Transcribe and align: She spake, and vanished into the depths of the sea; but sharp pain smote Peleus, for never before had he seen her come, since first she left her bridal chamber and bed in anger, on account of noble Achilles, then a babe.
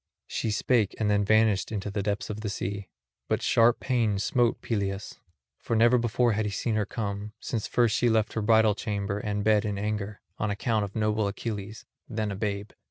She 0.25 0.49
spake, 0.49 0.95
and 0.99 1.23
vanished 1.27 1.71
into 1.71 1.91
the 1.91 2.01
depths 2.01 2.31
of 2.31 2.41
the 2.41 2.49
sea; 2.49 2.87
but 3.27 3.43
sharp 3.43 3.79
pain 3.79 4.17
smote 4.17 4.59
Peleus, 4.63 5.19
for 5.59 5.75
never 5.75 5.99
before 5.99 6.31
had 6.31 6.43
he 6.43 6.51
seen 6.51 6.73
her 6.73 6.87
come, 6.87 7.33
since 7.39 7.67
first 7.67 7.95
she 7.95 8.09
left 8.09 8.33
her 8.33 8.41
bridal 8.41 8.73
chamber 8.73 9.19
and 9.19 9.43
bed 9.43 9.63
in 9.63 9.77
anger, 9.77 10.19
on 10.39 10.49
account 10.49 10.83
of 10.85 10.95
noble 10.95 11.27
Achilles, 11.27 11.85
then 12.09 12.31
a 12.31 12.35
babe. 12.35 12.71